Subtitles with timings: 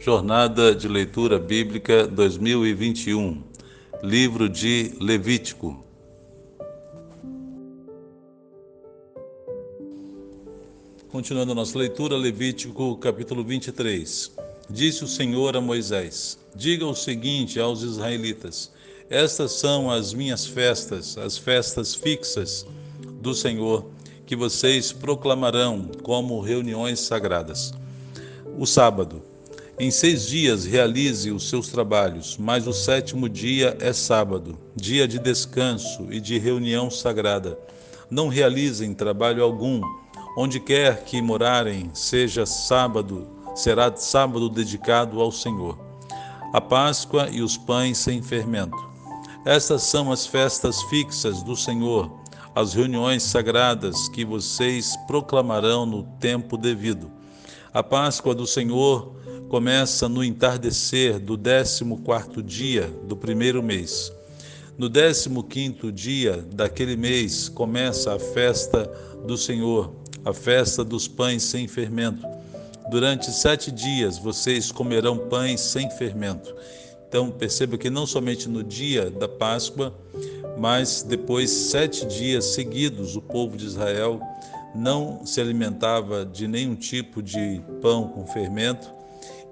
[0.00, 3.42] Jornada de Leitura Bíblica 2021,
[4.00, 5.84] Livro de Levítico.
[11.10, 14.30] Continuando a nossa leitura, Levítico capítulo 23.
[14.70, 18.70] Disse o Senhor a Moisés: Diga o seguinte aos israelitas:
[19.10, 22.64] Estas são as minhas festas, as festas fixas
[23.20, 23.84] do Senhor,
[24.24, 27.74] que vocês proclamarão como reuniões sagradas.
[28.56, 29.24] O sábado
[29.80, 35.20] em seis dias realize os seus trabalhos, mas o sétimo dia é sábado, dia de
[35.20, 37.56] descanso e de reunião sagrada.
[38.10, 39.80] Não realizem trabalho algum.
[40.36, 45.78] Onde quer que morarem, seja sábado, será sábado dedicado ao Senhor.
[46.52, 48.76] A Páscoa e os pães sem fermento.
[49.44, 52.10] Estas são as festas fixas do Senhor,
[52.52, 57.10] as reuniões sagradas que vocês proclamarão no tempo devido.
[57.72, 59.17] A Páscoa do Senhor
[59.48, 64.12] começa no entardecer do décimo quarto dia do primeiro mês.
[64.76, 68.84] No décimo quinto dia daquele mês começa a festa
[69.26, 69.92] do Senhor,
[70.24, 72.26] a festa dos pães sem fermento.
[72.90, 76.54] Durante sete dias vocês comerão pães sem fermento.
[77.08, 79.94] Então perceba que não somente no dia da Páscoa,
[80.58, 84.20] mas depois sete dias seguidos o povo de Israel
[84.74, 88.97] não se alimentava de nenhum tipo de pão com fermento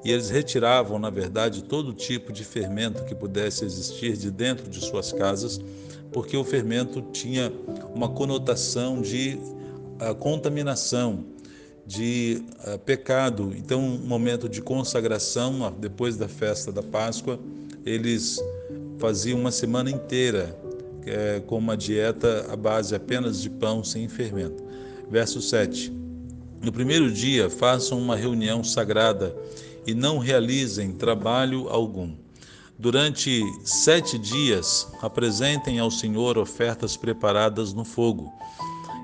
[0.06, 4.80] e eles retiravam, na verdade, todo tipo de fermento que pudesse existir de dentro de
[4.80, 5.60] suas casas,
[6.12, 7.52] porque o fermento tinha
[7.92, 9.36] uma conotação de
[10.00, 11.24] uh, contaminação,
[11.84, 12.40] de
[12.72, 13.52] uh, pecado.
[13.56, 17.40] Então, um momento de consagração, depois da festa da Páscoa,
[17.84, 18.38] eles
[19.00, 20.56] faziam uma semana inteira
[21.04, 24.62] é, com uma dieta à base apenas de pão sem fermento.
[25.10, 25.92] Verso 7.
[26.62, 29.34] No primeiro dia, façam uma reunião sagrada
[29.86, 32.14] e não realizem trabalho algum.
[32.78, 38.30] Durante sete dias, apresentem ao Senhor ofertas preparadas no fogo.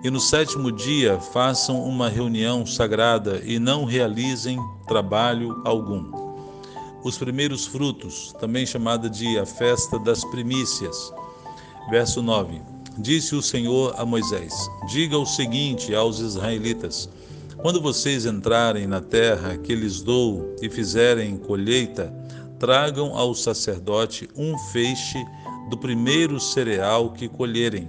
[0.04, 6.10] E no sétimo dia, façam uma reunião sagrada e não realizem trabalho algum.
[7.03, 11.12] Os primeiros frutos, também chamada de a festa das primícias.
[11.88, 12.60] Verso 9:
[12.98, 14.53] Disse o Senhor a Moisés:
[14.88, 17.09] Diga o seguinte aos israelitas:
[17.62, 22.12] quando vocês entrarem na terra que lhes dou e fizerem colheita,
[22.59, 25.25] tragam ao sacerdote um feixe
[25.71, 27.89] do primeiro cereal que colherem.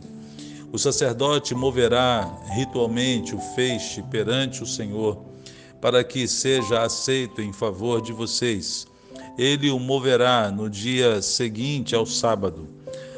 [0.72, 5.26] O sacerdote moverá ritualmente o feixe perante o Senhor,
[5.82, 8.86] para que seja aceito em favor de vocês.
[9.40, 12.70] Ele o moverá no dia seguinte ao sábado.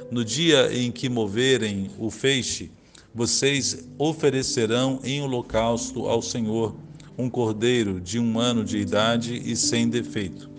[0.10, 2.72] No dia em que moverem o feixe,
[3.16, 6.76] vocês oferecerão em holocausto ao Senhor
[7.18, 10.50] um cordeiro de um ano de idade e sem defeito.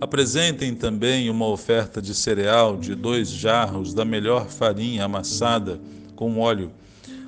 [0.00, 5.78] Apresentem também uma oferta de cereal de dois jarros da melhor farinha amassada
[6.16, 6.72] com óleo,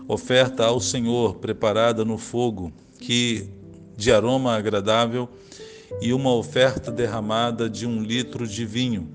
[0.09, 3.51] oferta ao Senhor preparada no fogo, que
[3.99, 5.29] de aroma agradável,
[6.01, 9.11] e uma oferta derramada de um litro de vinho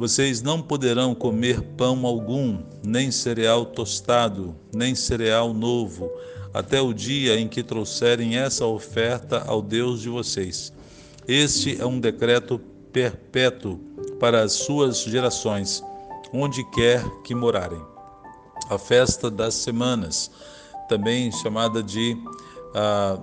[0.00, 6.10] vocês não poderão comer pão algum, nem cereal tostado, nem cereal novo,
[6.54, 10.72] até o dia em que trouxerem essa oferta ao Deus de vocês.
[11.28, 12.58] Este é um decreto
[12.90, 13.78] perpétuo
[14.18, 15.84] para as suas gerações,
[16.32, 17.82] onde quer que morarem.
[18.70, 20.30] A festa das semanas,
[20.88, 22.16] também chamada de
[22.74, 23.18] a,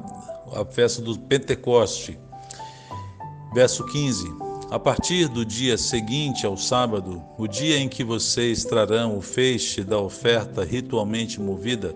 [0.61, 2.19] a festa do Pentecoste.
[3.51, 9.17] Verso 15 a partir do dia seguinte ao sábado, o dia em que vocês trarão
[9.17, 11.95] o feixe da oferta ritualmente movida,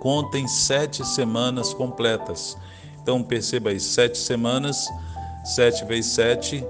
[0.00, 2.56] contem sete semanas completas.
[3.02, 4.86] Então perceba aí, sete semanas,
[5.44, 6.64] sete vezes sete,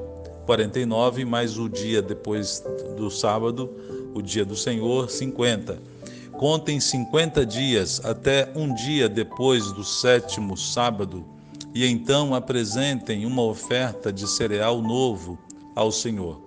[0.47, 2.65] quarenta e nove, mais o dia depois
[2.97, 3.71] do sábado,
[4.15, 5.79] o dia do Senhor, cinquenta.
[6.33, 11.27] Contem cinquenta dias até um dia depois do sétimo sábado
[11.75, 15.39] e então apresentem uma oferta de cereal novo
[15.75, 16.41] ao Senhor.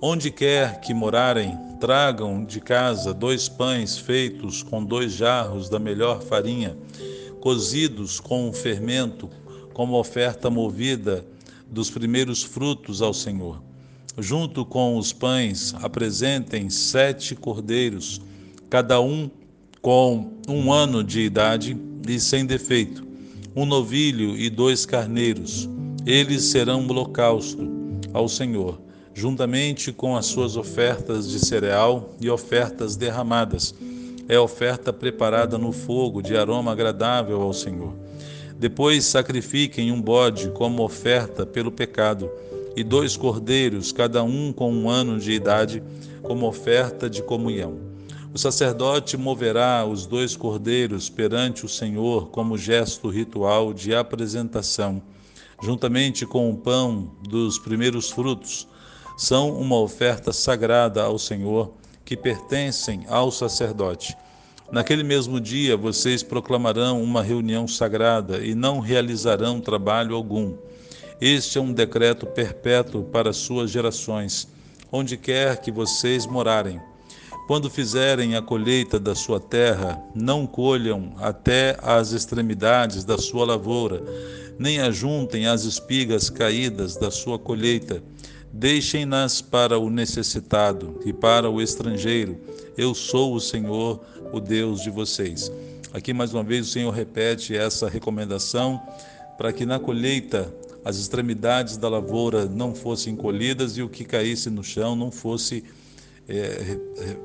[0.00, 6.22] Onde quer que morarem, tragam de casa dois pães feitos com dois jarros da melhor
[6.22, 6.76] farinha,
[7.40, 9.28] cozidos com fermento,
[9.74, 11.24] como oferta movida
[11.70, 13.62] dos primeiros frutos ao Senhor.
[14.18, 18.20] Junto com os pães, apresentem sete cordeiros,
[18.68, 19.30] cada um
[19.80, 21.76] com um ano de idade
[22.08, 23.10] e sem defeito
[23.54, 25.68] um novilho e dois carneiros.
[26.06, 27.79] Eles serão um holocausto
[28.12, 28.80] ao Senhor,
[29.14, 33.74] juntamente com as suas ofertas de cereal e ofertas derramadas.
[34.28, 37.94] É oferta preparada no fogo de aroma agradável ao Senhor.
[38.58, 42.30] Depois sacrifiquem um bode como oferta pelo pecado.
[42.76, 45.82] e dois cordeiros, cada um com um ano de idade,
[46.22, 47.78] como oferta de comunhão.
[48.32, 55.02] O sacerdote moverá os dois cordeiros perante o Senhor como gesto ritual de apresentação,
[55.62, 58.66] juntamente com o pão dos primeiros frutos.
[59.16, 61.72] São uma oferta sagrada ao Senhor
[62.04, 64.16] que pertencem ao sacerdote.
[64.72, 70.56] Naquele mesmo dia vocês proclamarão uma reunião sagrada e não realizarão trabalho algum.
[71.20, 74.48] Este é um decreto perpétuo para suas gerações,
[74.90, 76.80] onde quer que vocês morarem.
[77.46, 84.02] Quando fizerem a colheita da sua terra, não colham até as extremidades da sua lavoura,
[84.60, 88.02] nem ajuntem as espigas caídas da sua colheita.
[88.52, 92.38] Deixem-nas para o necessitado e para o estrangeiro.
[92.76, 95.50] Eu sou o Senhor, o Deus de vocês.
[95.94, 98.78] Aqui mais uma vez o Senhor repete essa recomendação
[99.38, 100.52] para que na colheita
[100.84, 105.64] as extremidades da lavoura não fossem colhidas e o que caísse no chão não fosse
[106.28, 106.76] é,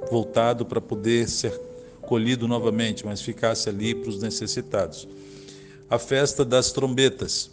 [0.10, 1.52] voltado para poder ser
[2.02, 5.06] colhido novamente, mas ficasse ali para os necessitados.
[5.88, 7.52] A festa das trombetas.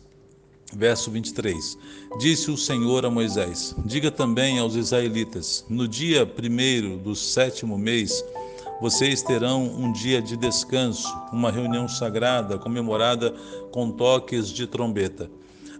[0.75, 1.77] Verso 23.
[2.19, 8.25] Disse o Senhor a Moisés: Diga também aos israelitas: No dia primeiro do sétimo mês,
[8.81, 13.35] vocês terão um dia de descanso, uma reunião sagrada comemorada
[13.71, 15.31] com toques de trombeta.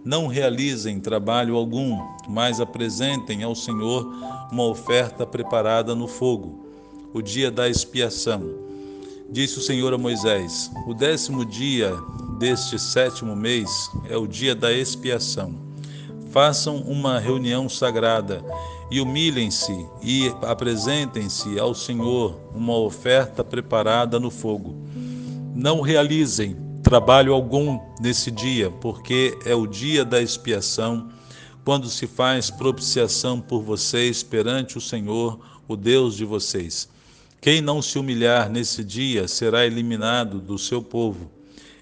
[0.05, 1.97] Não realizem trabalho algum,
[2.29, 4.05] mas apresentem ao Senhor
[4.51, 6.67] uma oferta preparada no fogo,
[7.15, 8.43] o dia da expiação.
[9.27, 11.91] Disse o Senhor a Moisés: O décimo dia
[12.37, 15.55] deste sétimo mês é o dia da expiação.
[16.31, 18.43] Façam uma reunião sagrada
[18.89, 24.75] e humilhem-se e apresentem-se ao Senhor uma oferta preparada no fogo.
[25.55, 31.09] Não realizem trabalho algum nesse dia, porque é o dia da expiação,
[31.63, 36.89] quando se faz propiciação por vocês perante o Senhor, o Deus de vocês.
[37.39, 41.31] Quem não se humilhar nesse dia será eliminado do seu povo.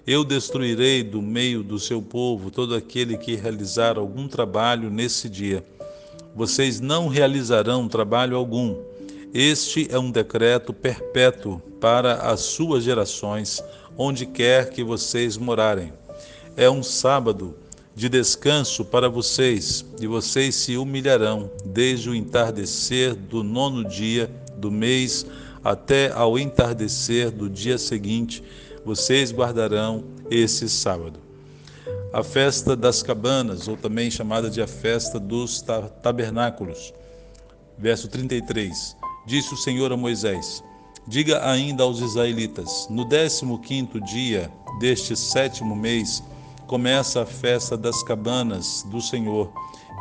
[0.06, 5.64] Eu destruirei do meio do seu povo todo aquele que realizar algum trabalho nesse dia
[6.34, 8.76] vocês não realizarão trabalho algum.
[9.34, 13.62] Este é um decreto perpétuo para as suas gerações,
[13.96, 15.92] onde quer que vocês morarem.
[16.56, 17.54] É um sábado
[17.94, 24.70] de descanso para vocês, e vocês se humilharão desde o entardecer do nono dia do
[24.70, 25.26] mês
[25.62, 28.42] até ao entardecer do dia seguinte.
[28.84, 31.32] Vocês guardarão esse sábado
[32.12, 35.64] a festa das cabanas, ou também chamada de a festa dos
[36.02, 36.92] tabernáculos.
[37.78, 38.96] Verso 33.
[39.26, 40.62] Disse o Senhor a Moisés:
[41.06, 46.22] Diga ainda aos israelitas: No décimo quinto dia deste sétimo mês
[46.66, 49.50] começa a festa das cabanas do Senhor,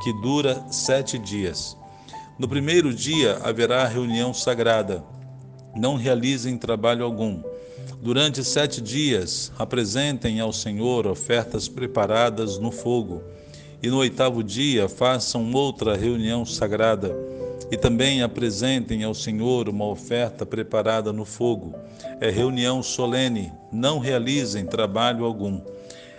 [0.03, 1.77] que dura sete dias.
[2.37, 5.01] No primeiro dia haverá reunião sagrada.
[5.73, 7.41] Não realizem trabalho algum
[8.01, 13.21] Durante sete dias apresentem ao Senhor ofertas preparadas no fogo,
[13.81, 17.15] e no oitavo dia façam outra reunião sagrada,
[17.71, 21.73] e também apresentem ao Senhor uma oferta preparada no fogo.
[22.19, 25.61] É reunião solene, não realizem trabalho algum.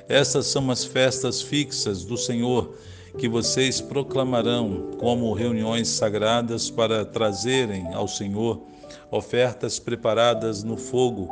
[0.09, 2.75] Estas são as festas fixas do Senhor
[3.19, 8.63] que vocês proclamarão como reuniões sagradas para trazerem ao Senhor
[9.13, 11.29] ofertas preparadas no fogo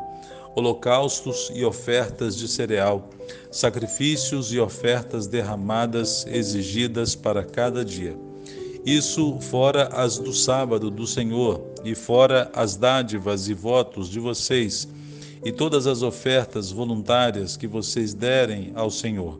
[0.55, 3.09] holocaustos e ofertas de cereal,
[3.51, 8.17] sacrifícios e ofertas derramadas exigidas para cada dia.
[8.85, 14.89] Isso fora as do sábado do Senhor, e fora as dádivas e votos de vocês,
[15.45, 19.39] e todas as ofertas voluntárias que vocês derem ao Senhor.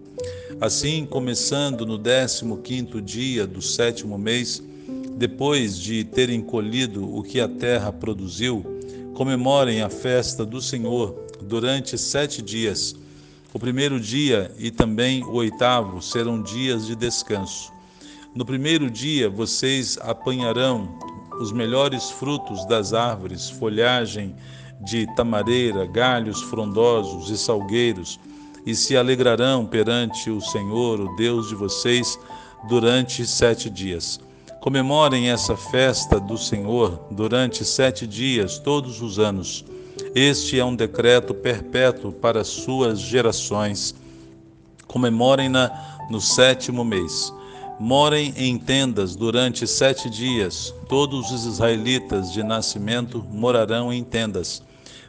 [0.61, 4.63] Assim, começando no décimo quinto dia do sétimo mês,
[5.21, 8.65] depois de terem colhido o que a terra produziu,
[9.13, 12.97] comemorem a festa do Senhor durante sete dias.
[13.53, 17.71] O primeiro dia e também o oitavo serão dias de descanso.
[18.35, 20.89] No primeiro dia vocês apanharão
[21.39, 24.35] os melhores frutos das árvores, folhagem
[24.81, 28.19] de tamareira, galhos frondosos e salgueiros,
[28.65, 32.19] e se alegrarão perante o Senhor, o Deus de vocês,
[32.67, 34.19] durante sete dias.
[34.61, 39.65] Comemorem essa festa do Senhor durante sete dias, todos os anos.
[40.15, 43.95] Este é um decreto perpétuo para suas gerações.
[44.87, 45.71] Comemorem-na
[46.11, 47.33] no sétimo mês.
[47.79, 50.75] Morem em tendas durante sete dias.
[50.87, 54.63] Todos os israelitas de nascimento morarão em tendas,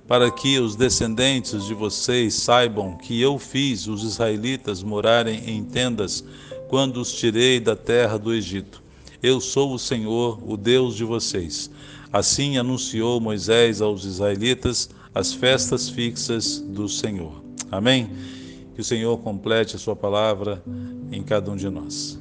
[0.07, 6.23] para que os descendentes de vocês saibam que eu fiz os israelitas morarem em tendas
[6.69, 8.81] quando os tirei da terra do Egito.
[9.21, 11.69] Eu sou o Senhor, o Deus de vocês.
[12.11, 17.43] Assim anunciou Moisés aos israelitas as festas fixas do Senhor.
[17.71, 18.09] Amém?
[18.73, 20.63] Que o Senhor complete a sua palavra
[21.11, 22.20] em cada um de nós.